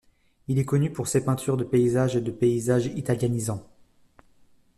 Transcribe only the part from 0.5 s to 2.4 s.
est connu pour ses peintures de paysages et de